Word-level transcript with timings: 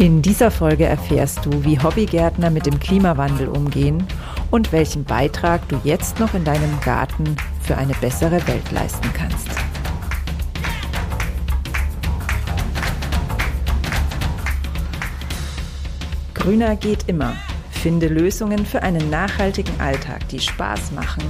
In 0.00 0.22
dieser 0.22 0.50
Folge 0.50 0.86
erfährst 0.86 1.44
du, 1.44 1.62
wie 1.62 1.78
Hobbygärtner 1.78 2.48
mit 2.48 2.64
dem 2.64 2.80
Klimawandel 2.80 3.48
umgehen 3.48 4.02
und 4.50 4.72
welchen 4.72 5.04
Beitrag 5.04 5.68
du 5.68 5.78
jetzt 5.84 6.18
noch 6.18 6.32
in 6.32 6.42
deinem 6.42 6.80
Garten 6.80 7.36
für 7.60 7.76
eine 7.76 7.92
bessere 7.92 8.46
Welt 8.48 8.72
leisten 8.72 9.06
kannst. 9.12 9.46
Grüner 16.32 16.76
geht 16.76 17.06
immer. 17.06 17.34
Finde 17.70 18.08
Lösungen 18.08 18.64
für 18.64 18.82
einen 18.82 19.10
nachhaltigen 19.10 19.78
Alltag, 19.82 20.26
die 20.30 20.40
Spaß 20.40 20.92
machen 20.92 21.24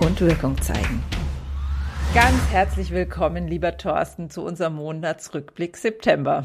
und 0.00 0.20
Wirkung 0.20 0.60
zeigen. 0.60 1.04
Ganz 2.14 2.50
herzlich 2.50 2.90
willkommen, 2.90 3.46
lieber 3.46 3.76
Thorsten, 3.76 4.28
zu 4.28 4.42
unserem 4.42 4.74
Monatsrückblick 4.74 5.76
September. 5.76 6.44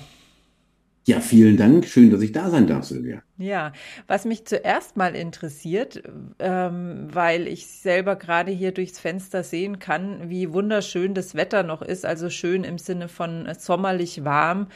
Ja, 1.06 1.20
vielen 1.20 1.58
Dank. 1.58 1.86
Schön, 1.86 2.12
dass 2.12 2.22
ich 2.22 2.32
da 2.32 2.50
sein 2.50 2.66
darf, 2.66 2.86
Silvia. 2.86 3.22
Ja, 3.38 3.74
was 4.08 4.24
mich 4.24 4.46
zuerst 4.46 4.96
mal 4.96 5.16
interessiert, 5.16 6.02
ähm, 6.40 7.08
weil 7.12 7.48
ich 7.48 7.68
selber 7.68 8.16
gerade 8.16 8.52
hier 8.52 8.72
durchs 8.72 9.00
Fenster 9.00 9.44
sehen 9.44 9.80
kann, 9.80 10.30
wie 10.30 10.54
wunderschön 10.54 11.14
das 11.14 11.36
Wetter 11.36 11.64
noch 11.64 11.82
ist, 11.82 12.06
also 12.06 12.30
schön 12.30 12.64
im 12.64 12.78
Sinne 12.78 13.10
von 13.10 13.52
sommerlich 13.60 14.24
warm. 14.24 14.68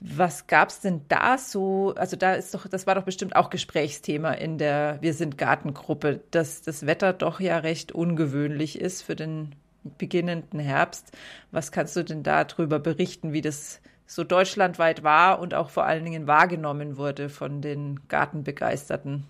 Was 0.00 0.48
gab's 0.48 0.80
denn 0.80 1.02
da 1.08 1.38
so? 1.38 1.94
Also 1.94 2.16
da 2.16 2.32
ist 2.32 2.52
doch, 2.54 2.66
das 2.66 2.86
war 2.88 2.96
doch 2.96 3.04
bestimmt 3.04 3.36
auch 3.36 3.50
Gesprächsthema 3.50 4.32
in 4.32 4.58
der 4.58 4.98
Wir 5.02 5.14
sind 5.14 5.38
Gartengruppe, 5.38 6.20
dass 6.32 6.62
das 6.62 6.86
Wetter 6.86 7.12
doch 7.12 7.38
ja 7.38 7.58
recht 7.58 7.92
ungewöhnlich 7.92 8.80
ist 8.80 9.02
für 9.02 9.14
den 9.14 9.54
beginnenden 9.98 10.58
Herbst. 10.58 11.12
Was 11.52 11.70
kannst 11.70 11.94
du 11.96 12.02
denn 12.02 12.22
da 12.22 12.44
drüber 12.44 12.78
berichten, 12.80 13.32
wie 13.32 13.42
das 13.42 13.80
so 14.10 14.24
deutschlandweit 14.24 15.04
war 15.04 15.40
und 15.40 15.54
auch 15.54 15.70
vor 15.70 15.84
allen 15.84 16.04
Dingen 16.04 16.26
wahrgenommen 16.26 16.96
wurde 16.96 17.28
von 17.28 17.62
den 17.62 18.00
Gartenbegeisterten. 18.08 19.22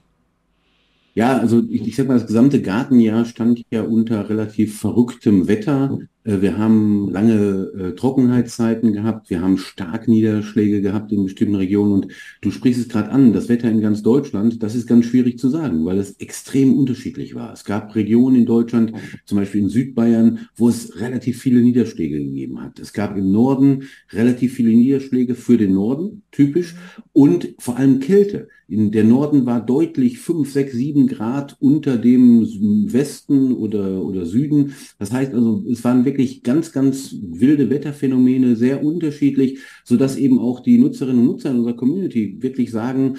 Ja, 1.13 1.37
also 1.37 1.63
ich, 1.69 1.87
ich 1.87 1.97
sag 1.97 2.09
mal, 2.09 2.15
das 2.15 2.27
gesamte 2.27 2.63
Gartenjahr 2.63 3.27
stand 3.27 3.61
ja 3.71 3.83
unter 3.83 4.31
relativ 4.31 4.81
verrücktem 4.81 5.49
Wetter. 5.49 5.99
Äh, 6.31 6.43
wir 6.43 6.59
haben 6.59 7.11
lange 7.11 7.73
äh, 7.79 7.95
Trockenheitszeiten 7.95 8.93
gehabt, 8.93 9.31
wir 9.31 9.41
haben 9.43 9.59
Starkniederschläge 9.59 10.81
gehabt 10.81 11.13
in 11.13 11.25
bestimmten 11.25 11.57
Regionen 11.57 11.93
und 11.93 12.09
du 12.41 12.51
sprichst 12.51 12.81
es 12.81 12.89
gerade 12.89 13.11
an, 13.11 13.33
das 13.33 13.49
Wetter 13.49 13.71
in 13.71 13.81
ganz 13.81 14.03
Deutschland, 14.03 14.63
das 14.63 14.75
ist 14.75 14.87
ganz 14.87 15.07
schwierig 15.07 15.39
zu 15.39 15.49
sagen, 15.49 15.85
weil 15.85 15.99
es 15.99 16.13
extrem 16.13 16.75
unterschiedlich 16.75 17.35
war. 17.35 17.53
Es 17.53 17.65
gab 17.65 17.95
Regionen 17.95 18.37
in 18.37 18.47
Deutschland, 18.47 18.93
zum 19.25 19.39
Beispiel 19.39 19.63
in 19.63 19.69
Südbayern, 19.69 20.49
wo 20.57 20.69
es 20.69 21.01
relativ 21.01 21.41
viele 21.41 21.61
Niederschläge 21.61 22.19
gegeben 22.19 22.63
hat. 22.63 22.79
Es 22.79 22.93
gab 22.93 23.17
im 23.17 23.33
Norden 23.33 23.85
relativ 24.13 24.55
viele 24.55 24.71
Niederschläge 24.71 25.35
für 25.35 25.57
den 25.57 25.75
Norden, 25.75 26.23
typisch, 26.31 26.77
und 27.13 27.55
vor 27.59 27.77
allem 27.77 28.01
Kälte. 28.01 28.49
In 28.71 28.93
der 28.93 29.03
Norden 29.03 29.47
war 29.47 29.61
deutlich 29.61 30.21
fünf, 30.21 30.53
sechs, 30.53 30.75
sieben 30.75 31.09
Grad 31.09 31.57
unter 31.59 31.97
dem 31.97 32.47
Westen 32.93 33.53
oder, 33.53 34.05
oder 34.05 34.27
Süden. 34.27 34.75
Das 35.01 35.11
heißt 35.11 35.35
also, 35.35 35.65
es 35.69 35.83
waren 35.83 36.05
wirklich 36.05 36.20
ganz, 36.43 36.73
ganz 36.73 37.17
wilde 37.21 37.71
Wetterphänomene, 37.71 38.57
sehr 38.57 38.85
unterschiedlich, 38.85 39.61
sodass 39.85 40.17
eben 40.17 40.39
auch 40.39 40.61
die 40.61 40.79
Nutzerinnen 40.79 41.21
und 41.21 41.27
Nutzer 41.27 41.51
in 41.51 41.59
unserer 41.59 41.77
Community 41.77 42.37
wirklich 42.41 42.71
sagen, 42.71 43.17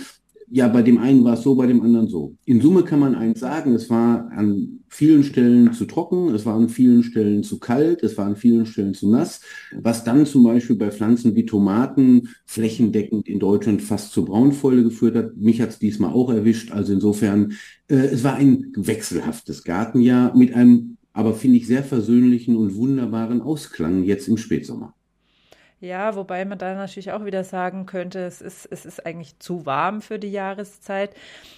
ja, 0.53 0.67
bei 0.67 0.81
dem 0.81 0.97
einen 0.97 1.23
war 1.23 1.35
es 1.35 1.43
so, 1.43 1.55
bei 1.55 1.65
dem 1.65 1.81
anderen 1.81 2.09
so. 2.09 2.35
In 2.43 2.59
Summe 2.59 2.83
kann 2.83 2.99
man 2.99 3.15
eins 3.15 3.39
sagen, 3.39 3.73
es 3.73 3.89
war 3.89 4.29
an 4.31 4.81
vielen 4.89 5.23
Stellen 5.23 5.71
zu 5.71 5.85
trocken, 5.85 6.27
es 6.35 6.45
war 6.45 6.55
an 6.55 6.67
vielen 6.67 7.03
Stellen 7.03 7.43
zu 7.43 7.57
kalt, 7.57 8.03
es 8.03 8.17
war 8.17 8.25
an 8.25 8.35
vielen 8.35 8.65
Stellen 8.65 8.93
zu 8.93 9.09
nass, 9.09 9.39
was 9.79 10.03
dann 10.03 10.25
zum 10.25 10.43
Beispiel 10.43 10.75
bei 10.75 10.91
Pflanzen 10.91 11.35
wie 11.35 11.45
Tomaten 11.45 12.27
flächendeckend 12.45 13.29
in 13.29 13.39
Deutschland 13.39 13.81
fast 13.81 14.11
zur 14.11 14.25
Braunfäule 14.25 14.83
geführt 14.83 15.15
hat. 15.15 15.37
Mich 15.37 15.61
hat 15.61 15.69
es 15.69 15.79
diesmal 15.79 16.11
auch 16.11 16.29
erwischt. 16.29 16.73
Also 16.73 16.91
insofern, 16.91 17.53
äh, 17.87 17.95
es 17.95 18.25
war 18.25 18.35
ein 18.35 18.73
wechselhaftes 18.75 19.63
Gartenjahr 19.63 20.35
mit 20.35 20.53
einem 20.53 20.97
aber 21.13 21.33
finde 21.33 21.57
ich 21.57 21.67
sehr 21.67 21.83
versöhnlichen 21.83 22.55
und 22.55 22.75
wunderbaren 22.75 23.41
Ausklang 23.41 24.03
jetzt 24.03 24.27
im 24.27 24.37
Spätsommer. 24.37 24.93
Ja, 25.81 26.15
wobei 26.15 26.45
man 26.45 26.59
da 26.59 26.75
natürlich 26.75 27.11
auch 27.11 27.25
wieder 27.25 27.43
sagen 27.43 27.87
könnte, 27.87 28.19
es 28.19 28.39
ist, 28.39 28.67
es 28.69 28.85
ist 28.85 29.03
eigentlich 29.03 29.39
zu 29.39 29.65
warm 29.65 30.01
für 30.01 30.19
die 30.19 30.29
Jahreszeit. 30.31 31.15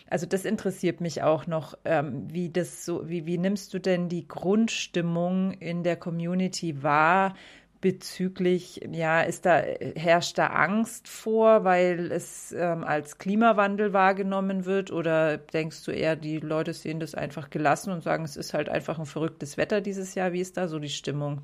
Also 0.09 0.25
das 0.25 0.45
interessiert 0.45 1.01
mich 1.01 1.23
auch 1.23 1.45
noch, 1.45 1.77
ähm, 1.83 2.27
wie 2.31 2.49
das 2.49 2.85
so, 2.85 3.09
wie, 3.09 3.25
wie 3.25 3.37
nimmst 3.37 3.73
du 3.73 3.79
denn 3.79 4.07
die 4.07 4.25
Grundstimmung 4.25 5.51
in 5.51 5.83
der 5.83 5.97
Community 5.97 6.81
wahr 6.81 7.35
bezüglich, 7.83 8.79
ja, 8.93 9.21
ist 9.21 9.45
da, 9.45 9.57
herrscht 9.57 10.37
da 10.37 10.47
Angst 10.47 11.09
vor, 11.09 11.65
weil 11.65 12.13
es 12.13 12.53
ähm, 12.53 12.85
als 12.85 13.17
Klimawandel 13.17 13.91
wahrgenommen 13.91 14.63
wird? 14.63 14.89
Oder 14.89 15.37
denkst 15.37 15.83
du 15.83 15.91
eher, 15.91 16.15
die 16.15 16.39
Leute 16.39 16.73
sehen 16.73 17.01
das 17.01 17.13
einfach 17.13 17.49
gelassen 17.49 17.91
und 17.91 18.01
sagen, 18.01 18.23
es 18.23 18.37
ist 18.37 18.53
halt 18.53 18.69
einfach 18.69 18.99
ein 18.99 19.05
verrücktes 19.05 19.57
Wetter 19.57 19.81
dieses 19.81 20.15
Jahr? 20.15 20.31
Wie 20.31 20.39
ist 20.39 20.55
da 20.55 20.69
so 20.69 20.79
die 20.79 20.87
Stimmung? 20.87 21.41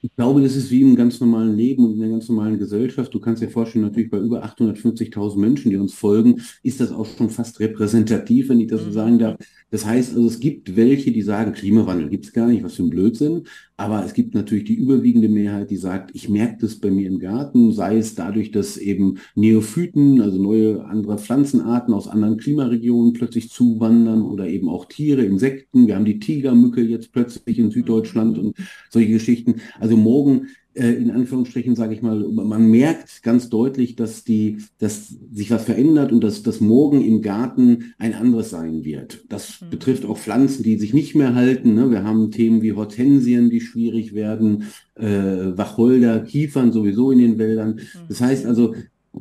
Ich 0.00 0.14
glaube, 0.14 0.42
das 0.42 0.54
ist 0.54 0.70
wie 0.70 0.82
im 0.82 0.94
ganz 0.94 1.18
normalen 1.18 1.56
Leben 1.56 1.84
und 1.84 1.94
in 1.94 2.00
der 2.00 2.08
ganz 2.08 2.28
normalen 2.28 2.58
Gesellschaft. 2.58 3.12
Du 3.12 3.18
kannst 3.18 3.42
dir 3.42 3.50
vorstellen, 3.50 3.84
natürlich 3.84 4.10
bei 4.10 4.18
über 4.18 4.44
850.000 4.44 5.36
Menschen, 5.38 5.70
die 5.70 5.76
uns 5.76 5.92
folgen, 5.92 6.40
ist 6.62 6.80
das 6.80 6.92
auch 6.92 7.06
schon 7.06 7.30
fast 7.30 7.58
repräsentativ, 7.58 8.48
wenn 8.48 8.60
ich 8.60 8.68
das 8.68 8.82
so 8.82 8.88
mhm. 8.88 8.92
sagen 8.92 9.18
darf. 9.18 9.36
Das 9.70 9.84
heißt 9.84 10.14
also, 10.14 10.26
es 10.26 10.38
gibt 10.38 10.76
welche, 10.76 11.10
die 11.10 11.22
sagen, 11.22 11.52
Klimawandel 11.52 12.08
gibt's 12.08 12.32
gar 12.32 12.46
nicht, 12.46 12.62
was 12.62 12.74
für 12.74 12.84
ein 12.84 12.90
Blödsinn. 12.90 13.42
Aber 13.76 14.04
es 14.04 14.12
gibt 14.12 14.34
natürlich 14.34 14.64
die 14.64 14.74
überwiegende 14.74 15.28
Mehrheit, 15.28 15.70
die 15.70 15.76
sagt, 15.76 16.10
ich 16.12 16.28
merke 16.28 16.58
das 16.62 16.80
bei 16.80 16.90
mir 16.90 17.06
im 17.06 17.20
Garten, 17.20 17.70
sei 17.72 17.98
es 17.98 18.16
dadurch, 18.16 18.50
dass 18.50 18.76
eben 18.76 19.18
Neophyten, 19.36 20.20
also 20.20 20.42
neue 20.42 20.84
andere 20.84 21.16
Pflanzenarten 21.16 21.94
aus 21.94 22.08
anderen 22.08 22.38
Klimaregionen 22.38 23.12
plötzlich 23.12 23.50
zuwandern 23.50 24.22
oder 24.22 24.48
eben 24.48 24.68
auch 24.68 24.86
Tiere, 24.86 25.22
Insekten. 25.22 25.86
Wir 25.86 25.94
haben 25.94 26.04
die 26.04 26.18
Tigermücke 26.18 26.80
jetzt 26.80 27.12
plötzlich 27.12 27.56
in 27.58 27.70
Süddeutschland 27.70 28.36
und 28.36 28.56
solche 28.90 29.12
Geschichten. 29.12 29.60
Also 29.78 29.87
morgen 29.96 30.48
äh, 30.78 30.92
in 30.92 31.10
Anführungsstrichen, 31.10 31.74
sage 31.74 31.94
ich 31.94 32.02
mal, 32.02 32.20
man 32.20 32.70
merkt 32.70 33.22
ganz 33.22 33.48
deutlich, 33.48 33.96
dass 33.96 34.22
die, 34.22 34.58
dass 34.78 35.08
sich 35.32 35.50
was 35.50 35.64
verändert 35.64 36.12
und 36.12 36.22
dass 36.22 36.42
das 36.42 36.60
Morgen 36.60 37.04
im 37.04 37.20
Garten 37.20 37.94
ein 37.98 38.14
anderes 38.14 38.50
sein 38.50 38.84
wird. 38.84 39.24
Das 39.28 39.60
mhm. 39.60 39.70
betrifft 39.70 40.04
auch 40.04 40.18
Pflanzen, 40.18 40.62
die 40.62 40.78
sich 40.78 40.94
nicht 40.94 41.14
mehr 41.14 41.34
halten. 41.34 41.74
Ne? 41.74 41.90
Wir 41.90 42.04
haben 42.04 42.30
Themen 42.30 42.62
wie 42.62 42.74
Hortensien, 42.74 43.50
die 43.50 43.60
schwierig 43.60 44.14
werden, 44.14 44.64
äh, 44.94 45.56
Wacholder, 45.56 46.20
Kiefern 46.20 46.70
sowieso 46.70 47.10
in 47.10 47.18
den 47.18 47.38
Wäldern. 47.38 47.76
Mhm. 47.76 47.80
Das 48.08 48.20
heißt 48.20 48.46
also, 48.46 48.74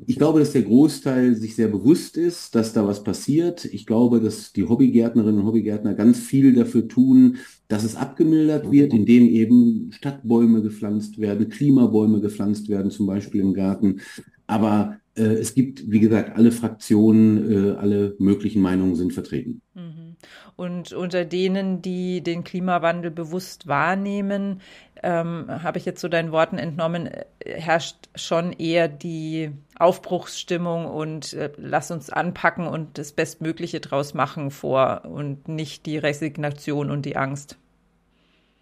ich 0.05 0.17
glaube, 0.17 0.39
dass 0.39 0.51
der 0.51 0.61
Großteil 0.61 1.35
sich 1.35 1.55
sehr 1.55 1.69
bewusst 1.69 2.17
ist, 2.17 2.53
dass 2.53 2.73
da 2.73 2.85
was 2.85 3.03
passiert. 3.03 3.65
Ich 3.65 3.85
glaube, 3.85 4.19
dass 4.19 4.53
die 4.53 4.65
Hobbygärtnerinnen 4.65 5.39
und 5.39 5.47
Hobbygärtner 5.47 5.95
ganz 5.95 6.19
viel 6.19 6.53
dafür 6.53 6.87
tun, 6.87 7.37
dass 7.67 7.83
es 7.83 7.95
abgemildert 7.95 8.71
wird, 8.71 8.93
indem 8.93 9.27
eben 9.27 9.91
Stadtbäume 9.91 10.61
gepflanzt 10.61 11.19
werden, 11.19 11.49
Klimabäume 11.49 12.21
gepflanzt 12.21 12.69
werden, 12.69 12.91
zum 12.91 13.07
Beispiel 13.07 13.41
im 13.41 13.53
Garten. 13.53 14.01
Aber 14.47 14.99
äh, 15.15 15.23
es 15.23 15.53
gibt, 15.53 15.91
wie 15.91 15.99
gesagt, 15.99 16.37
alle 16.37 16.51
Fraktionen, 16.51 17.51
äh, 17.51 17.71
alle 17.71 18.15
möglichen 18.19 18.61
Meinungen 18.61 18.95
sind 18.95 19.13
vertreten. 19.13 19.61
Mhm. 19.73 20.15
Und 20.55 20.93
unter 20.93 21.25
denen, 21.25 21.81
die 21.81 22.21
den 22.21 22.43
Klimawandel 22.43 23.11
bewusst 23.11 23.67
wahrnehmen, 23.67 24.61
ähm, 25.03 25.47
habe 25.63 25.77
ich 25.77 25.85
jetzt 25.85 26.01
so 26.01 26.07
deinen 26.07 26.31
Worten 26.31 26.57
entnommen, 26.57 27.07
äh, 27.07 27.25
herrscht 27.43 28.09
schon 28.15 28.53
eher 28.53 28.87
die 28.87 29.51
Aufbruchsstimmung 29.77 30.85
und 30.85 31.33
äh, 31.33 31.51
lass 31.57 31.91
uns 31.91 32.09
anpacken 32.09 32.67
und 32.67 32.97
das 32.97 33.11
Bestmögliche 33.11 33.79
draus 33.79 34.13
machen 34.13 34.51
vor 34.51 35.05
und 35.05 35.47
nicht 35.47 35.85
die 35.85 35.97
Resignation 35.97 36.91
und 36.91 37.05
die 37.05 37.17
Angst. 37.17 37.57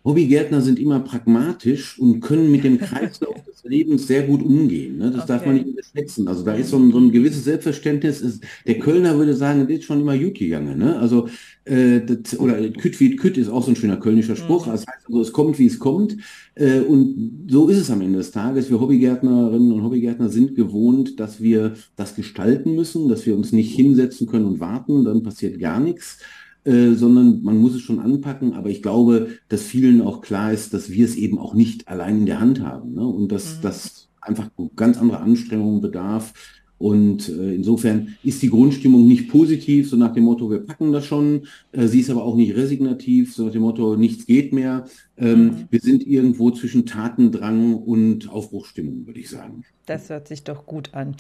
Hobbygärtner 0.05 0.61
sind 0.61 0.77
immer 0.77 0.99
pragmatisch 0.99 1.97
und 1.97 2.21
können 2.21 2.51
mit 2.51 2.63
dem 2.63 2.77
Kreislauf 2.77 3.43
des 3.43 3.63
Lebens 3.63 4.05
sehr 4.05 4.21
gut 4.21 4.43
umgehen. 4.43 4.99
Ne? 4.99 5.09
Das 5.09 5.23
okay. 5.23 5.27
darf 5.27 5.45
man 5.47 5.55
nicht 5.55 5.67
unterschätzen. 5.67 6.27
Also 6.27 6.43
da 6.43 6.53
ist 6.53 6.69
so 6.69 6.77
ein, 6.77 6.91
so 6.91 6.99
ein 6.99 7.11
gewisses 7.11 7.43
Selbstverständnis. 7.43 8.21
Ist, 8.21 8.43
der 8.67 8.77
Kölner 8.77 9.17
würde 9.17 9.33
sagen, 9.33 9.61
das 9.61 9.79
ist 9.79 9.85
schon 9.85 10.01
immer 10.01 10.15
gut 10.15 10.35
gegangen. 10.35 10.77
Ne? 10.77 10.99
Also 10.99 11.27
äh, 11.65 12.01
das, 12.01 12.39
oder 12.39 12.69
kütt 12.69 12.99
wie 12.99 13.15
kütt 13.15 13.37
ist 13.37 13.49
auch 13.49 13.63
so 13.63 13.71
ein 13.71 13.75
schöner 13.75 13.97
kölnischer 13.97 14.35
Spruch. 14.35 14.67
Mhm. 14.67 14.71
Das 14.71 14.85
heißt 14.85 15.07
also, 15.07 15.21
es 15.21 15.33
kommt, 15.33 15.57
wie 15.57 15.65
es 15.65 15.79
kommt. 15.79 16.17
Äh, 16.53 16.81
und 16.81 17.47
so 17.49 17.67
ist 17.67 17.79
es 17.79 17.89
am 17.89 18.01
Ende 18.01 18.19
des 18.19 18.29
Tages. 18.29 18.69
Wir 18.69 18.79
Hobbygärtnerinnen 18.79 19.71
und 19.71 19.83
Hobbygärtner 19.83 20.29
sind 20.29 20.55
gewohnt, 20.55 21.19
dass 21.19 21.41
wir 21.41 21.73
das 21.95 22.15
gestalten 22.15 22.75
müssen, 22.75 23.09
dass 23.09 23.25
wir 23.25 23.35
uns 23.35 23.51
nicht 23.51 23.75
hinsetzen 23.75 24.27
können 24.27 24.45
und 24.45 24.59
warten, 24.59 25.03
dann 25.03 25.23
passiert 25.23 25.59
gar 25.59 25.79
nichts 25.79 26.19
äh, 26.65 26.93
sondern 26.93 27.43
man 27.43 27.57
muss 27.57 27.75
es 27.75 27.81
schon 27.81 27.99
anpacken. 27.99 28.53
Aber 28.53 28.69
ich 28.69 28.81
glaube, 28.81 29.29
dass 29.49 29.63
vielen 29.63 30.01
auch 30.01 30.21
klar 30.21 30.51
ist, 30.51 30.73
dass 30.73 30.89
wir 30.89 31.05
es 31.05 31.15
eben 31.15 31.37
auch 31.37 31.53
nicht 31.53 31.87
allein 31.87 32.19
in 32.19 32.25
der 32.25 32.39
Hand 32.39 32.59
haben 32.61 32.93
ne? 32.93 33.07
und 33.07 33.31
dass 33.31 33.57
mhm. 33.57 33.61
das 33.61 34.09
einfach 34.19 34.49
ganz 34.75 34.97
andere 34.97 35.19
Anstrengungen 35.19 35.81
bedarf. 35.81 36.33
Und 36.77 37.29
äh, 37.29 37.55
insofern 37.55 38.15
ist 38.23 38.41
die 38.41 38.49
Grundstimmung 38.49 39.07
nicht 39.07 39.29
positiv, 39.29 39.89
so 39.89 39.95
nach 39.95 40.13
dem 40.13 40.25
Motto, 40.25 40.51
wir 40.51 40.59
packen 40.59 40.91
das 40.91 41.05
schon. 41.05 41.47
Äh, 41.71 41.87
sie 41.87 42.01
ist 42.01 42.09
aber 42.09 42.23
auch 42.23 42.35
nicht 42.35 42.55
resignativ, 42.55 43.33
so 43.33 43.45
nach 43.45 43.53
dem 43.53 43.61
Motto, 43.61 43.95
nichts 43.95 44.25
geht 44.25 44.51
mehr. 44.51 44.85
Ähm, 45.17 45.45
mhm. 45.45 45.67
Wir 45.69 45.79
sind 45.79 46.05
irgendwo 46.05 46.51
zwischen 46.51 46.85
Tatendrang 46.85 47.75
und 47.75 48.29
Aufbruchstimmung, 48.29 49.07
würde 49.07 49.21
ich 49.21 49.29
sagen. 49.29 49.63
Das 49.85 50.09
hört 50.09 50.27
sich 50.27 50.43
doch 50.43 50.65
gut 50.65 50.93
an. 50.93 51.15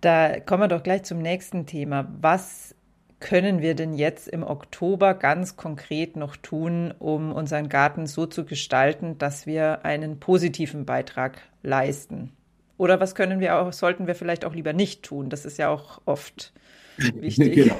Da 0.00 0.38
kommen 0.38 0.62
wir 0.62 0.68
doch 0.68 0.84
gleich 0.84 1.02
zum 1.02 1.20
nächsten 1.20 1.66
Thema. 1.66 2.14
Was 2.20 2.76
können 3.22 3.62
wir 3.62 3.74
denn 3.74 3.94
jetzt 3.94 4.26
im 4.26 4.42
Oktober 4.42 5.14
ganz 5.14 5.56
konkret 5.56 6.16
noch 6.16 6.36
tun, 6.36 6.92
um 6.98 7.32
unseren 7.32 7.68
Garten 7.68 8.06
so 8.06 8.26
zu 8.26 8.44
gestalten, 8.44 9.16
dass 9.16 9.46
wir 9.46 9.84
einen 9.84 10.18
positiven 10.18 10.84
Beitrag 10.84 11.40
leisten? 11.62 12.32
Oder 12.78 12.98
was 12.98 13.14
können 13.14 13.38
wir 13.38 13.56
auch, 13.56 13.72
sollten 13.72 14.08
wir 14.08 14.16
vielleicht 14.16 14.44
auch 14.44 14.54
lieber 14.54 14.72
nicht 14.72 15.04
tun? 15.04 15.30
Das 15.30 15.44
ist 15.44 15.56
ja 15.56 15.68
auch 15.68 16.02
oft 16.04 16.52
wichtig. 17.14 17.54
Genau. 17.54 17.78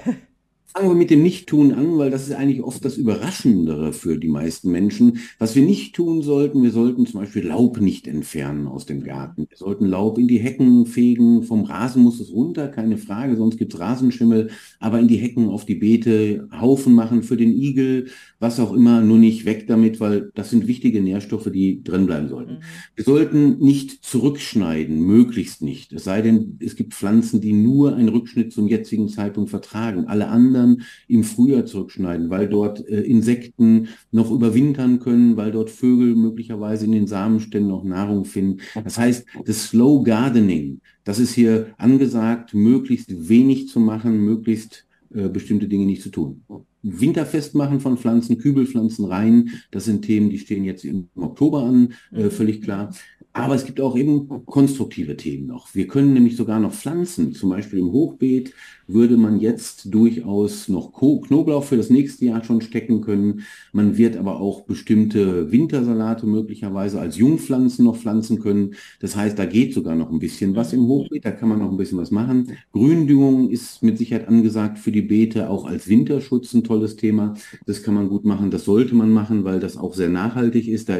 Fangen 0.74 0.88
wir 0.88 0.94
mit 0.94 1.10
dem 1.10 1.22
Nicht-Tun 1.22 1.74
an, 1.74 1.98
weil 1.98 2.10
das 2.10 2.26
ist 2.26 2.34
eigentlich 2.34 2.62
oft 2.62 2.82
das 2.82 2.96
Überraschendere 2.96 3.92
für 3.92 4.16
die 4.16 4.28
meisten 4.28 4.70
Menschen. 4.70 5.18
Was 5.38 5.54
wir 5.54 5.62
nicht 5.62 5.94
tun 5.94 6.22
sollten, 6.22 6.62
wir 6.62 6.70
sollten 6.70 7.04
zum 7.04 7.20
Beispiel 7.20 7.46
Laub 7.46 7.78
nicht 7.78 8.06
entfernen 8.06 8.66
aus 8.66 8.86
dem 8.86 9.02
Garten. 9.02 9.46
Wir 9.50 9.58
sollten 9.58 9.84
Laub 9.84 10.16
in 10.16 10.28
die 10.28 10.38
Hecken 10.38 10.86
fegen. 10.86 11.42
Vom 11.42 11.64
Rasen 11.64 12.02
muss 12.02 12.20
es 12.20 12.32
runter, 12.32 12.68
keine 12.68 12.96
Frage, 12.96 13.36
sonst 13.36 13.58
gibt 13.58 13.74
es 13.74 13.80
Rasenschimmel. 13.80 14.48
Aber 14.80 14.98
in 14.98 15.08
die 15.08 15.18
Hecken, 15.18 15.50
auf 15.50 15.66
die 15.66 15.74
Beete, 15.74 16.48
Haufen 16.58 16.94
machen 16.94 17.22
für 17.22 17.36
den 17.36 17.52
Igel, 17.52 18.06
was 18.38 18.58
auch 18.58 18.72
immer, 18.72 19.02
nur 19.02 19.18
nicht 19.18 19.44
weg 19.44 19.66
damit, 19.66 20.00
weil 20.00 20.32
das 20.34 20.48
sind 20.48 20.66
wichtige 20.66 21.02
Nährstoffe, 21.02 21.50
die 21.52 21.82
drin 21.82 22.06
bleiben 22.06 22.28
sollten. 22.28 22.54
Mhm. 22.54 22.62
Wir 22.94 23.04
sollten 23.04 23.58
nicht 23.58 24.02
zurückschneiden, 24.02 24.98
möglichst 24.98 25.60
nicht. 25.60 25.92
Es 25.92 26.04
sei 26.04 26.22
denn, 26.22 26.56
es 26.60 26.76
gibt 26.76 26.94
Pflanzen, 26.94 27.42
die 27.42 27.52
nur 27.52 27.94
einen 27.94 28.08
Rückschnitt 28.08 28.54
zum 28.54 28.68
jetzigen 28.68 29.08
Zeitpunkt 29.08 29.50
vertragen. 29.50 30.06
Alle 30.06 30.28
anderen 30.28 30.61
Ländern 30.62 30.82
im 31.08 31.24
Frühjahr 31.24 31.66
zurückschneiden, 31.66 32.30
weil 32.30 32.48
dort 32.48 32.86
äh, 32.88 33.00
Insekten 33.00 33.88
noch 34.10 34.30
überwintern 34.30 35.00
können, 35.00 35.36
weil 35.36 35.52
dort 35.52 35.70
Vögel 35.70 36.14
möglicherweise 36.14 36.86
in 36.86 36.92
den 36.92 37.06
Samenständen 37.06 37.70
noch 37.70 37.84
Nahrung 37.84 38.24
finden. 38.24 38.58
Das 38.82 38.98
heißt, 38.98 39.26
das 39.44 39.64
Slow 39.64 40.04
Gardening, 40.04 40.80
das 41.04 41.18
ist 41.18 41.34
hier 41.34 41.68
angesagt, 41.78 42.54
möglichst 42.54 43.28
wenig 43.28 43.68
zu 43.68 43.80
machen, 43.80 44.24
möglichst 44.24 44.86
äh, 45.14 45.28
bestimmte 45.28 45.68
Dinge 45.68 45.86
nicht 45.86 46.02
zu 46.02 46.10
tun. 46.10 46.42
Winterfest 46.84 47.54
machen 47.54 47.78
von 47.78 47.96
Pflanzen, 47.96 48.38
Kübelpflanzen 48.38 49.04
rein, 49.04 49.50
das 49.70 49.84
sind 49.84 50.02
Themen, 50.02 50.30
die 50.30 50.38
stehen 50.38 50.64
jetzt 50.64 50.84
im 50.84 51.08
Oktober 51.14 51.62
an, 51.62 51.94
äh, 52.10 52.28
völlig 52.28 52.62
klar. 52.62 52.92
Aber 53.34 53.54
es 53.54 53.64
gibt 53.64 53.80
auch 53.80 53.96
eben 53.96 54.44
konstruktive 54.44 55.16
Themen 55.16 55.46
noch. 55.46 55.74
Wir 55.74 55.86
können 55.86 56.12
nämlich 56.12 56.36
sogar 56.36 56.60
noch 56.60 56.74
pflanzen. 56.74 57.32
Zum 57.32 57.48
Beispiel 57.48 57.78
im 57.78 57.90
Hochbeet 57.90 58.52
würde 58.86 59.16
man 59.16 59.40
jetzt 59.40 59.86
durchaus 59.94 60.68
noch 60.68 60.92
Knoblauch 60.92 61.64
für 61.64 61.78
das 61.78 61.88
nächste 61.88 62.26
Jahr 62.26 62.44
schon 62.44 62.60
stecken 62.60 63.00
können. 63.00 63.40
Man 63.72 63.96
wird 63.96 64.18
aber 64.18 64.38
auch 64.38 64.62
bestimmte 64.62 65.50
Wintersalate 65.50 66.26
möglicherweise 66.26 67.00
als 67.00 67.16
Jungpflanzen 67.16 67.86
noch 67.86 67.96
pflanzen 67.96 68.38
können. 68.38 68.74
Das 69.00 69.16
heißt, 69.16 69.38
da 69.38 69.46
geht 69.46 69.72
sogar 69.72 69.94
noch 69.94 70.10
ein 70.10 70.18
bisschen 70.18 70.54
was 70.54 70.74
im 70.74 70.86
Hochbeet. 70.86 71.24
Da 71.24 71.30
kann 71.30 71.48
man 71.48 71.58
noch 71.60 71.70
ein 71.70 71.78
bisschen 71.78 71.98
was 71.98 72.10
machen. 72.10 72.52
Gründüngung 72.72 73.48
ist 73.48 73.82
mit 73.82 73.96
Sicherheit 73.96 74.28
angesagt 74.28 74.78
für 74.78 74.92
die 74.92 75.00
Beete, 75.00 75.48
auch 75.48 75.64
als 75.64 75.88
Winterschutz 75.88 76.52
ein 76.52 76.64
tolles 76.64 76.96
Thema. 76.96 77.32
Das 77.64 77.82
kann 77.82 77.94
man 77.94 78.10
gut 78.10 78.26
machen. 78.26 78.50
Das 78.50 78.66
sollte 78.66 78.94
man 78.94 79.10
machen, 79.10 79.44
weil 79.44 79.58
das 79.58 79.78
auch 79.78 79.94
sehr 79.94 80.10
nachhaltig 80.10 80.68
ist. 80.68 80.90
Da 80.90 80.98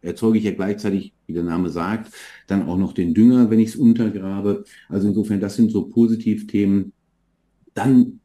erzeuge 0.00 0.38
ich 0.38 0.44
ja 0.44 0.52
gleichzeitig 0.52 1.12
wie 1.26 1.32
der 1.32 1.44
Name 1.44 1.70
sagt, 1.70 2.12
dann 2.46 2.62
auch 2.68 2.78
noch 2.78 2.92
den 2.92 3.14
Dünger, 3.14 3.50
wenn 3.50 3.60
ich 3.60 3.70
es 3.70 3.76
untergrabe. 3.76 4.64
Also 4.88 5.08
insofern, 5.08 5.40
das 5.40 5.56
sind 5.56 5.70
so 5.70 5.88
Positivthemen. 5.88 6.92
Dann 7.74 8.20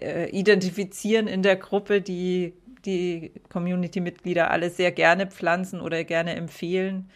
äh, 0.00 0.30
identifizieren 0.30 1.28
in 1.28 1.42
der 1.42 1.56
Gruppe, 1.56 2.00
die 2.02 2.52
die 2.84 3.32
Community-Mitglieder 3.50 4.50
alle 4.50 4.70
sehr 4.70 4.92
gerne 4.92 5.26
pflanzen 5.26 5.80
oder 5.80 6.04
gerne 6.04 6.36
empfehlen? 6.36 7.10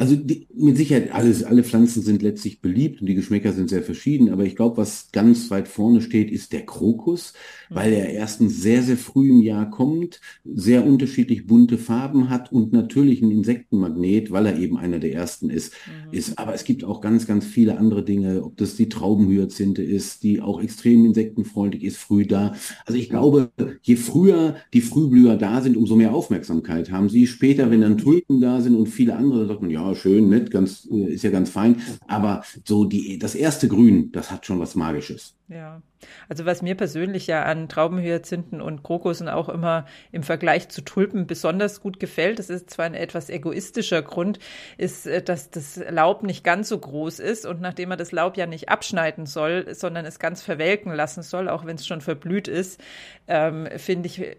Also 0.00 0.14
die, 0.14 0.46
mit 0.54 0.76
Sicherheit, 0.76 1.12
alles, 1.12 1.42
alle 1.42 1.64
Pflanzen 1.64 2.02
sind 2.02 2.22
letztlich 2.22 2.60
beliebt 2.60 3.00
und 3.00 3.08
die 3.08 3.16
Geschmäcker 3.16 3.52
sind 3.52 3.68
sehr 3.68 3.82
verschieden, 3.82 4.30
aber 4.30 4.44
ich 4.44 4.54
glaube, 4.54 4.76
was 4.76 5.08
ganz 5.10 5.50
weit 5.50 5.66
vorne 5.66 6.00
steht, 6.00 6.30
ist 6.30 6.52
der 6.52 6.64
Krokus, 6.64 7.32
mhm. 7.68 7.74
weil 7.74 7.92
er 7.92 8.10
erstens 8.10 8.62
sehr, 8.62 8.84
sehr 8.84 8.96
früh 8.96 9.30
im 9.30 9.40
Jahr 9.40 9.68
kommt, 9.68 10.20
sehr 10.44 10.86
unterschiedlich 10.86 11.48
bunte 11.48 11.78
Farben 11.78 12.30
hat 12.30 12.52
und 12.52 12.72
natürlich 12.72 13.22
ein 13.22 13.32
Insektenmagnet, 13.32 14.30
weil 14.30 14.46
er 14.46 14.56
eben 14.56 14.78
einer 14.78 15.00
der 15.00 15.12
ersten 15.12 15.50
ist. 15.50 15.72
Mhm. 15.86 16.12
ist. 16.12 16.38
Aber 16.38 16.54
es 16.54 16.62
gibt 16.62 16.84
auch 16.84 17.00
ganz, 17.00 17.26
ganz 17.26 17.44
viele 17.44 17.76
andere 17.76 18.04
Dinge, 18.04 18.44
ob 18.44 18.56
das 18.56 18.76
die 18.76 18.88
Traubenhyazinthe 18.88 19.82
ist, 19.82 20.22
die 20.22 20.40
auch 20.40 20.62
extrem 20.62 21.06
insektenfreundlich 21.06 21.82
ist, 21.82 21.96
früh 21.96 22.24
da. 22.24 22.54
Also 22.86 22.96
ich 22.96 23.10
glaube, 23.10 23.50
je 23.82 23.96
früher 23.96 24.54
die 24.72 24.80
Frühblüher 24.80 25.36
da 25.36 25.60
sind, 25.60 25.76
umso 25.76 25.96
mehr 25.96 26.14
Aufmerksamkeit 26.14 26.92
haben 26.92 27.08
sie. 27.08 27.26
Später, 27.26 27.72
wenn 27.72 27.80
dann 27.80 27.98
Tulpen 27.98 28.40
da 28.40 28.60
sind 28.60 28.76
und 28.76 28.86
viele 28.86 29.16
andere, 29.16 29.48
sagt 29.48 29.60
man, 29.60 29.72
ja, 29.72 29.87
schön, 29.94 30.28
nett, 30.28 30.50
ganz, 30.50 30.88
äh, 30.90 31.12
ist 31.12 31.24
ja 31.24 31.30
ganz 31.30 31.50
fein. 31.50 31.82
Aber 32.06 32.42
so 32.64 32.84
die, 32.84 33.18
das 33.18 33.34
erste 33.34 33.68
Grün, 33.68 34.12
das 34.12 34.30
hat 34.30 34.46
schon 34.46 34.60
was 34.60 34.74
Magisches. 34.74 35.34
Ja, 35.48 35.80
also 36.28 36.44
was 36.44 36.60
mir 36.60 36.74
persönlich 36.74 37.26
ja 37.26 37.42
an 37.44 37.70
Traubenhyazinthen 37.70 38.60
und 38.60 38.82
Krokussen 38.82 39.30
auch 39.30 39.48
immer 39.48 39.86
im 40.12 40.22
Vergleich 40.22 40.68
zu 40.68 40.82
Tulpen 40.82 41.26
besonders 41.26 41.80
gut 41.80 41.98
gefällt, 41.98 42.38
das 42.38 42.50
ist 42.50 42.68
zwar 42.68 42.84
ein 42.84 42.92
etwas 42.92 43.30
egoistischer 43.30 44.02
Grund, 44.02 44.38
ist, 44.76 45.06
äh, 45.06 45.22
dass 45.22 45.50
das 45.50 45.80
Laub 45.88 46.22
nicht 46.22 46.44
ganz 46.44 46.68
so 46.68 46.78
groß 46.78 47.18
ist 47.20 47.46
und 47.46 47.62
nachdem 47.62 47.88
man 47.88 47.98
das 47.98 48.12
Laub 48.12 48.36
ja 48.36 48.46
nicht 48.46 48.68
abschneiden 48.68 49.24
soll, 49.24 49.74
sondern 49.74 50.04
es 50.04 50.18
ganz 50.18 50.42
verwelken 50.42 50.92
lassen 50.92 51.22
soll, 51.22 51.48
auch 51.48 51.64
wenn 51.64 51.76
es 51.76 51.86
schon 51.86 52.02
verblüht 52.02 52.46
ist, 52.46 52.80
ähm, 53.26 53.68
finde 53.76 54.08
ich 54.08 54.36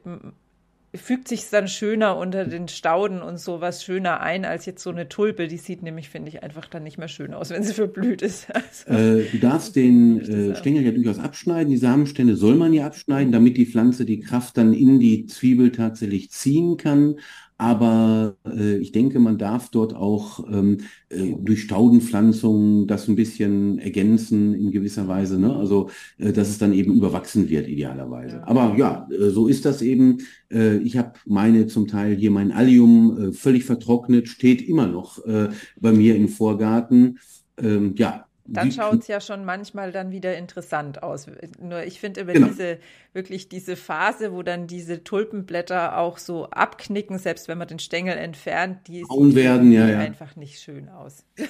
fügt 0.96 1.28
sich 1.28 1.50
dann 1.50 1.68
schöner 1.68 2.18
unter 2.18 2.46
den 2.46 2.68
Stauden 2.68 3.22
und 3.22 3.40
sowas 3.40 3.84
schöner 3.84 4.22
ein 4.22 4.44
als 4.44 4.66
jetzt 4.66 4.82
so 4.82 4.90
eine 4.90 5.08
Tulpe. 5.08 5.48
Die 5.48 5.58
sieht 5.58 5.84
nämlich, 5.84 6.10
finde 6.10 6.30
ich, 6.30 6.42
einfach 6.42 6.68
dann 6.68 6.84
nicht 6.84 6.98
mehr 6.98 7.08
schön 7.08 7.34
aus, 7.34 7.52
wenn 7.52 7.64
sie 7.64 7.74
verblüht 7.74 8.22
ist. 8.22 8.48
Also, 8.60 8.92
äh, 8.92 9.26
du 9.32 9.38
darfst 9.40 9.76
den 9.76 10.20
äh, 10.22 10.56
Stängel 10.56 10.84
ja 10.84 10.92
durchaus 10.92 11.20
abschneiden. 11.20 11.70
Die 11.70 11.78
Samenstände 11.78 12.36
soll 12.36 12.56
man 12.56 12.74
ja 12.74 12.86
abschneiden, 12.86 13.32
damit 13.32 13.58
die 13.58 13.66
Pflanze 13.66 14.06
die 14.06 14.20
Kraft 14.20 14.58
dann 14.58 14.74
in 14.74 15.00
die 15.00 15.28
Zwiebel 15.28 15.72
tatsächlich 15.72 16.32
ziehen 16.32 16.78
kann. 16.78 17.16
Aber 17.60 18.38
äh, 18.46 18.78
ich 18.78 18.94
denke, 18.94 19.20
man 19.20 19.38
darf 19.38 19.70
dort 19.70 19.94
auch 19.94 20.48
ähm, 20.50 20.78
äh, 21.10 21.34
durch 21.42 21.64
Staudenpflanzungen 21.64 22.88
das 22.88 23.10
ein 23.10 23.18
bisschen 23.18 23.80
ergänzen 23.80 24.54
in 24.54 24.72
gewisser 24.72 25.10
Weise. 25.10 25.38
Ne? 25.38 25.54
Also, 25.54 25.90
äh, 26.20 26.32
dass 26.32 26.48
es 26.48 26.58
dann 26.58 26.72
eben 26.72 26.94
überwachsen 26.94 27.50
wird, 27.50 27.68
idealerweise. 27.68 28.38
Ja. 28.38 28.48
Aber 28.48 28.78
ja, 28.78 29.10
äh, 29.12 29.30
so 29.30 29.50
ist 29.50 29.66
das 29.66 29.82
eben. 29.82 30.20
Äh, 30.50 30.78
ich 30.78 30.98
habe 30.98 31.12
meine 31.26 31.68
zum 31.68 31.88
Teil 31.88 32.16
hier 32.16 32.32
mein 32.32 32.54
Allium 32.54 33.30
äh, 33.30 33.34
völlig 33.34 33.66
vertrocknet, 33.66 34.30
steht 34.30 34.62
immer 34.62 34.88
noch 34.88 35.26
äh, 35.26 35.50
bei 35.82 35.92
mir 35.92 36.16
im 36.16 36.30
Vorgarten. 36.30 37.20
Ähm, 37.58 37.94
ja, 37.98 38.29
dann 38.54 38.72
schaut 38.72 39.02
es 39.02 39.08
ja 39.08 39.22
schon 39.22 39.46
manchmal 39.46 39.92
dann 39.92 40.12
wieder 40.12 40.38
interessant 40.38 41.04
aus. 41.04 41.28
Nur 41.60 41.84
ich 41.84 42.00
finde 42.00 42.22
immer 42.22 42.34
genau. 42.34 42.48
diese, 42.48 42.80
wirklich 43.14 43.50
diese 43.50 43.76
Phase, 43.76 44.34
wo 44.34 44.44
dann 44.44 44.68
diese 44.68 45.04
Tulpenblätter 45.04 45.98
auch 45.98 46.18
so 46.18 46.50
abknicken, 46.50 47.18
selbst 47.18 47.48
wenn 47.48 47.58
man 47.58 47.68
den 47.68 47.80
Stängel 47.80 48.18
entfernt, 48.18 48.88
die 48.88 49.04
sieht 49.04 49.36
werden, 49.36 49.72
ja, 49.72 49.88
ja. 49.88 50.00
einfach 50.00 50.36
nicht 50.36 50.60
schön 50.60 50.90
aus. 50.90 51.26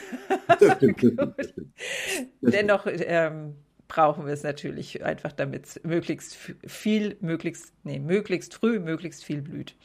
Dennoch 2.41 2.85
ähm, 2.87 3.55
brauchen 3.87 4.25
wir 4.25 4.33
es 4.33 4.43
natürlich 4.43 5.03
einfach, 5.03 5.33
damit 5.33 5.65
es 5.65 5.83
möglichst 5.83 6.37
viel, 6.65 7.17
möglichst, 7.19 7.73
nee, 7.83 7.99
möglichst 7.99 8.53
früh, 8.53 8.79
möglichst 8.79 9.23
viel 9.23 9.41
blüht. 9.41 9.75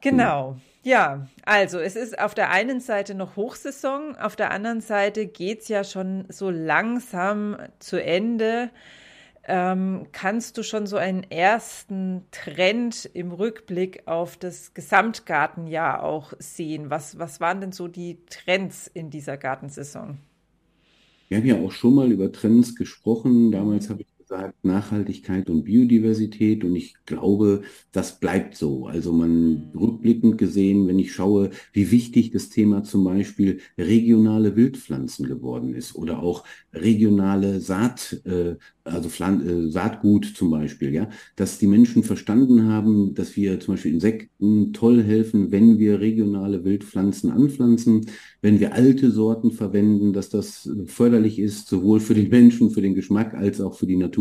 Genau. 0.00 0.56
Ja, 0.82 1.28
also 1.44 1.78
es 1.78 1.94
ist 1.94 2.18
auf 2.18 2.34
der 2.34 2.50
einen 2.50 2.80
Seite 2.80 3.14
noch 3.14 3.36
Hochsaison, 3.36 4.16
auf 4.16 4.34
der 4.34 4.50
anderen 4.50 4.80
Seite 4.80 5.26
geht's 5.26 5.68
ja 5.68 5.84
schon 5.84 6.24
so 6.30 6.48
langsam 6.48 7.56
zu 7.80 8.02
Ende. 8.02 8.70
Ähm, 9.44 10.06
kannst 10.12 10.56
du 10.56 10.62
schon 10.62 10.86
so 10.86 10.96
einen 10.96 11.24
ersten 11.24 12.24
Trend 12.30 13.10
im 13.12 13.32
Rückblick 13.32 14.06
auf 14.06 14.36
das 14.36 14.74
Gesamtgartenjahr 14.74 16.02
auch 16.02 16.32
sehen? 16.38 16.88
Was, 16.88 17.18
was 17.18 17.40
waren 17.40 17.60
denn 17.60 17.72
so 17.72 17.88
die 17.88 18.18
Trends 18.30 18.86
in 18.86 19.10
dieser 19.10 19.36
Gartensaison? 19.36 20.18
Wir 21.28 21.38
haben 21.38 21.46
ja 21.46 21.56
auch 21.56 21.72
schon 21.72 21.94
mal 21.94 22.10
über 22.10 22.32
Trends 22.32 22.74
gesprochen. 22.74 23.50
Damals 23.50 23.88
habe 23.90 24.02
ich 24.02 24.08
gesagt, 24.30 24.64
Nachhaltigkeit 24.64 25.50
und 25.50 25.64
Biodiversität. 25.64 26.64
Und 26.64 26.76
ich 26.76 26.94
glaube, 27.04 27.62
das 27.92 28.20
bleibt 28.20 28.56
so. 28.56 28.86
Also 28.86 29.12
man 29.12 29.70
rückblickend 29.74 30.38
gesehen, 30.38 30.86
wenn 30.86 30.98
ich 30.98 31.12
schaue, 31.12 31.50
wie 31.72 31.90
wichtig 31.90 32.30
das 32.30 32.48
Thema 32.48 32.84
zum 32.84 33.04
Beispiel 33.04 33.60
regionale 33.76 34.56
Wildpflanzen 34.56 35.26
geworden 35.26 35.74
ist 35.74 35.94
oder 35.96 36.22
auch 36.22 36.44
regionale 36.72 37.60
Saat, 37.60 38.22
äh, 38.24 38.56
also 38.84 39.08
Pflan 39.08 39.46
äh, 39.46 39.70
Saatgut 39.70 40.24
zum 40.26 40.50
Beispiel, 40.50 40.92
ja, 40.94 41.08
dass 41.36 41.58
die 41.58 41.66
Menschen 41.66 42.02
verstanden 42.04 42.68
haben, 42.68 43.14
dass 43.14 43.36
wir 43.36 43.58
zum 43.60 43.74
Beispiel 43.74 43.94
Insekten 43.94 44.72
toll 44.72 45.02
helfen, 45.02 45.50
wenn 45.50 45.78
wir 45.78 46.00
regionale 46.00 46.64
Wildpflanzen 46.64 47.30
anpflanzen, 47.30 48.06
wenn 48.42 48.60
wir 48.60 48.74
alte 48.74 49.10
Sorten 49.10 49.50
verwenden, 49.50 50.12
dass 50.12 50.28
das 50.30 50.70
förderlich 50.86 51.38
ist, 51.38 51.68
sowohl 51.68 52.00
für 52.00 52.14
den 52.14 52.28
Menschen, 52.30 52.70
für 52.70 52.82
den 52.82 52.94
Geschmack 52.94 53.34
als 53.34 53.60
auch 53.60 53.74
für 53.74 53.86
die 53.86 53.96
Natur. 53.96 54.19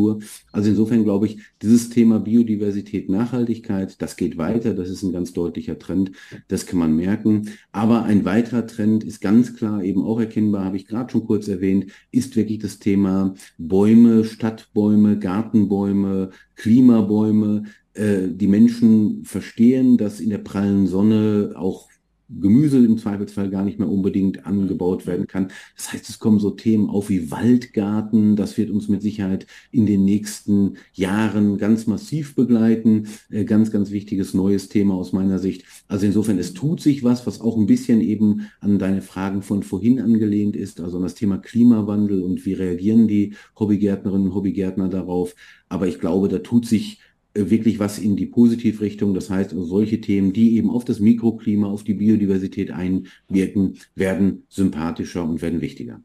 Also 0.51 0.69
insofern 0.69 1.03
glaube 1.03 1.27
ich, 1.27 1.39
dieses 1.61 1.89
Thema 1.89 2.19
Biodiversität, 2.19 3.09
Nachhaltigkeit, 3.09 4.01
das 4.01 4.15
geht 4.15 4.37
weiter, 4.37 4.73
das 4.73 4.89
ist 4.89 5.03
ein 5.03 5.11
ganz 5.11 5.33
deutlicher 5.33 5.77
Trend, 5.77 6.11
das 6.47 6.65
kann 6.65 6.79
man 6.79 6.95
merken. 6.95 7.49
Aber 7.71 8.03
ein 8.03 8.25
weiterer 8.25 8.65
Trend 8.67 9.03
ist 9.03 9.21
ganz 9.21 9.55
klar 9.55 9.83
eben 9.83 10.03
auch 10.03 10.19
erkennbar, 10.19 10.65
habe 10.65 10.77
ich 10.77 10.87
gerade 10.87 11.11
schon 11.11 11.25
kurz 11.25 11.47
erwähnt, 11.47 11.91
ist 12.11 12.35
wirklich 12.35 12.59
das 12.59 12.79
Thema 12.79 13.35
Bäume, 13.57 14.23
Stadtbäume, 14.23 15.19
Gartenbäume, 15.19 16.31
Klimabäume. 16.55 17.63
Äh, 17.93 18.29
die 18.29 18.47
Menschen 18.47 19.23
verstehen, 19.25 19.97
dass 19.97 20.19
in 20.19 20.29
der 20.29 20.37
prallen 20.39 20.87
Sonne 20.87 21.53
auch 21.55 21.89
Gemüse 22.29 22.77
im 22.77 22.97
Zweifelsfall 22.97 23.49
gar 23.49 23.63
nicht 23.63 23.79
mehr 23.79 23.89
unbedingt 23.89 24.45
angebaut 24.45 25.07
werden 25.07 25.27
kann. 25.27 25.49
Das 25.75 25.91
heißt, 25.91 26.09
es 26.09 26.19
kommen 26.19 26.39
so 26.39 26.51
Themen 26.51 26.89
auf 26.89 27.09
wie 27.09 27.31
Waldgarten. 27.31 28.35
Das 28.35 28.57
wird 28.57 28.69
uns 28.69 28.87
mit 28.87 29.01
Sicherheit 29.01 29.47
in 29.71 29.85
den 29.85 30.05
nächsten 30.05 30.75
Jahren 30.93 31.57
ganz 31.57 31.87
massiv 31.87 32.35
begleiten. 32.35 33.07
Äh, 33.29 33.45
ganz, 33.45 33.71
ganz 33.71 33.91
wichtiges 33.91 34.33
neues 34.33 34.69
Thema 34.69 34.93
aus 34.95 35.13
meiner 35.13 35.39
Sicht. 35.39 35.63
Also 35.87 36.05
insofern, 36.05 36.37
es 36.37 36.53
tut 36.53 36.81
sich 36.81 37.03
was, 37.03 37.25
was 37.25 37.41
auch 37.41 37.57
ein 37.57 37.65
bisschen 37.65 38.01
eben 38.01 38.47
an 38.59 38.79
deine 38.79 39.01
Fragen 39.01 39.41
von 39.41 39.63
vorhin 39.63 39.99
angelehnt 39.99 40.55
ist, 40.55 40.81
also 40.81 40.97
an 40.97 41.03
das 41.03 41.15
Thema 41.15 41.37
Klimawandel 41.37 42.21
und 42.23 42.45
wie 42.45 42.53
reagieren 42.53 43.07
die 43.07 43.33
Hobbygärtnerinnen 43.59 44.27
und 44.27 44.35
Hobbygärtner 44.35 44.89
darauf. 44.89 45.35
Aber 45.67 45.87
ich 45.87 45.99
glaube, 45.99 46.29
da 46.29 46.39
tut 46.39 46.65
sich 46.65 46.99
wirklich 47.33 47.79
was 47.79 47.99
in 47.99 48.15
die 48.15 48.25
Positivrichtung. 48.25 49.13
Das 49.13 49.29
heißt, 49.29 49.51
also 49.53 49.63
solche 49.65 50.01
Themen, 50.01 50.33
die 50.33 50.57
eben 50.57 50.69
auf 50.69 50.85
das 50.85 50.99
Mikroklima, 50.99 51.67
auf 51.67 51.83
die 51.83 51.93
Biodiversität 51.93 52.71
einwirken, 52.71 53.77
werden 53.95 54.43
sympathischer 54.49 55.23
und 55.23 55.41
werden 55.41 55.61
wichtiger. 55.61 56.01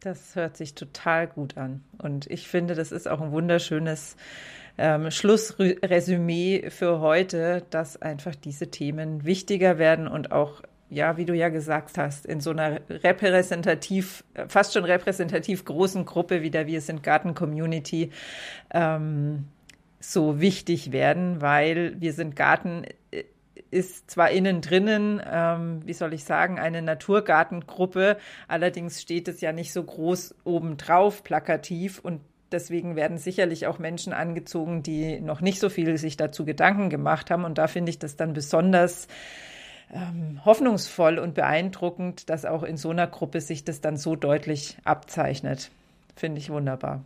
Das 0.00 0.34
hört 0.34 0.56
sich 0.56 0.74
total 0.74 1.26
gut 1.26 1.56
an. 1.56 1.82
Und 1.98 2.26
ich 2.30 2.48
finde, 2.48 2.74
das 2.74 2.90
ist 2.90 3.06
auch 3.06 3.20
ein 3.20 3.32
wunderschönes 3.32 4.16
ähm, 4.78 5.10
Schlussresümee 5.10 6.70
für 6.70 7.00
heute, 7.00 7.64
dass 7.70 8.00
einfach 8.00 8.34
diese 8.34 8.70
Themen 8.70 9.24
wichtiger 9.24 9.78
werden 9.78 10.08
und 10.08 10.32
auch 10.32 10.62
ja, 10.92 11.16
wie 11.16 11.24
du 11.24 11.34
ja 11.34 11.50
gesagt 11.50 11.98
hast, 11.98 12.26
in 12.26 12.40
so 12.40 12.50
einer 12.50 12.80
repräsentativ, 12.88 14.24
fast 14.48 14.74
schon 14.74 14.84
repräsentativ 14.84 15.64
großen 15.64 16.04
Gruppe 16.04 16.42
wie 16.42 16.50
der 16.50 16.66
Wir 16.66 16.80
sind 16.80 17.04
Garten 17.04 17.34
Community 17.34 18.10
ähm, 18.72 19.44
so 20.00 20.40
wichtig 20.40 20.92
werden, 20.92 21.42
weil 21.42 22.00
wir 22.00 22.14
sind 22.14 22.34
Garten 22.34 22.84
äh, 23.10 23.24
ist 23.70 24.10
zwar 24.10 24.30
innen 24.30 24.62
drinnen, 24.62 25.22
ähm, 25.24 25.82
wie 25.84 25.92
soll 25.92 26.12
ich 26.12 26.24
sagen, 26.24 26.58
eine 26.58 26.82
Naturgartengruppe, 26.82 28.16
allerdings 28.48 29.00
steht 29.00 29.28
es 29.28 29.40
ja 29.40 29.52
nicht 29.52 29.72
so 29.72 29.84
groß 29.84 30.34
obendrauf, 30.42 31.22
plakativ 31.22 32.00
und 32.00 32.20
deswegen 32.50 32.96
werden 32.96 33.16
sicherlich 33.16 33.68
auch 33.68 33.78
Menschen 33.78 34.12
angezogen, 34.12 34.82
die 34.82 35.20
noch 35.20 35.40
nicht 35.40 35.60
so 35.60 35.68
viel 35.68 35.96
sich 35.98 36.16
dazu 36.16 36.44
Gedanken 36.44 36.90
gemacht 36.90 37.30
haben 37.30 37.44
und 37.44 37.58
da 37.58 37.68
finde 37.68 37.90
ich 37.90 38.00
das 38.00 38.16
dann 38.16 38.32
besonders 38.32 39.06
ähm, 39.92 40.44
hoffnungsvoll 40.44 41.18
und 41.18 41.34
beeindruckend, 41.34 42.28
dass 42.28 42.44
auch 42.44 42.64
in 42.64 42.76
so 42.76 42.90
einer 42.90 43.06
Gruppe 43.06 43.40
sich 43.40 43.64
das 43.64 43.80
dann 43.80 43.96
so 43.96 44.16
deutlich 44.16 44.78
abzeichnet. 44.82 45.70
Finde 46.16 46.40
ich 46.40 46.50
wunderbar 46.50 47.04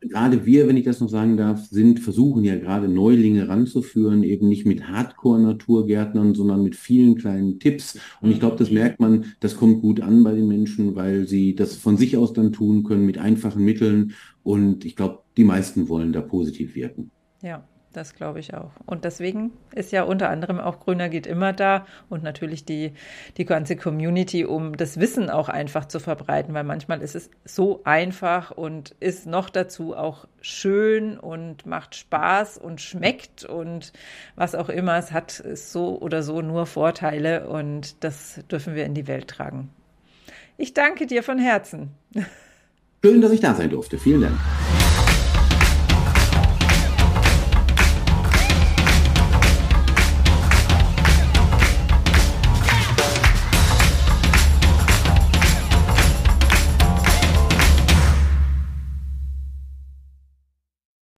gerade 0.00 0.44
wir, 0.46 0.68
wenn 0.68 0.76
ich 0.76 0.84
das 0.84 1.00
noch 1.00 1.08
sagen 1.08 1.36
darf, 1.36 1.66
sind, 1.66 2.00
versuchen 2.00 2.44
ja 2.44 2.56
gerade 2.56 2.88
Neulinge 2.88 3.48
ranzuführen, 3.48 4.22
eben 4.22 4.48
nicht 4.48 4.66
mit 4.66 4.88
Hardcore-Naturgärtnern, 4.88 6.34
sondern 6.34 6.62
mit 6.62 6.76
vielen 6.76 7.16
kleinen 7.16 7.58
Tipps. 7.58 7.98
Und 8.20 8.30
ich 8.30 8.40
glaube, 8.40 8.56
das 8.56 8.70
mhm. 8.70 8.74
merkt 8.74 9.00
man, 9.00 9.24
das 9.40 9.56
kommt 9.56 9.80
gut 9.80 10.00
an 10.00 10.24
bei 10.24 10.34
den 10.34 10.48
Menschen, 10.48 10.94
weil 10.94 11.26
sie 11.26 11.54
das 11.54 11.76
von 11.76 11.96
sich 11.96 12.16
aus 12.16 12.32
dann 12.32 12.52
tun 12.52 12.82
können 12.82 13.06
mit 13.06 13.18
einfachen 13.18 13.64
Mitteln. 13.64 14.12
Und 14.42 14.84
ich 14.84 14.96
glaube, 14.96 15.20
die 15.36 15.44
meisten 15.44 15.88
wollen 15.88 16.12
da 16.12 16.20
positiv 16.20 16.74
wirken. 16.74 17.10
Ja. 17.42 17.64
Das 17.92 18.14
glaube 18.14 18.40
ich 18.40 18.54
auch. 18.54 18.70
Und 18.86 19.04
deswegen 19.04 19.52
ist 19.74 19.92
ja 19.92 20.04
unter 20.04 20.30
anderem 20.30 20.58
auch 20.58 20.80
Grüner 20.80 21.10
geht 21.10 21.26
immer 21.26 21.52
da 21.52 21.86
und 22.08 22.22
natürlich 22.22 22.64
die, 22.64 22.92
die 23.36 23.44
ganze 23.44 23.76
Community, 23.76 24.46
um 24.46 24.76
das 24.76 24.98
Wissen 24.98 25.28
auch 25.28 25.50
einfach 25.50 25.84
zu 25.84 26.00
verbreiten, 26.00 26.54
weil 26.54 26.64
manchmal 26.64 27.02
ist 27.02 27.14
es 27.14 27.30
so 27.44 27.82
einfach 27.84 28.50
und 28.50 28.94
ist 29.00 29.26
noch 29.26 29.50
dazu 29.50 29.94
auch 29.94 30.26
schön 30.40 31.18
und 31.18 31.66
macht 31.66 31.94
Spaß 31.94 32.56
und 32.56 32.80
schmeckt 32.80 33.44
und 33.44 33.92
was 34.36 34.54
auch 34.54 34.70
immer. 34.70 34.96
Es 34.96 35.12
hat 35.12 35.42
so 35.54 35.98
oder 36.00 36.22
so 36.22 36.40
nur 36.40 36.64
Vorteile 36.64 37.46
und 37.48 38.02
das 38.02 38.40
dürfen 38.50 38.74
wir 38.74 38.86
in 38.86 38.94
die 38.94 39.06
Welt 39.06 39.28
tragen. 39.28 39.68
Ich 40.56 40.72
danke 40.72 41.06
dir 41.06 41.22
von 41.22 41.38
Herzen. 41.38 41.90
Schön, 43.04 43.20
dass 43.20 43.32
ich 43.32 43.40
da 43.40 43.54
sein 43.54 43.68
durfte. 43.68 43.98
Vielen 43.98 44.22
Dank. 44.22 44.38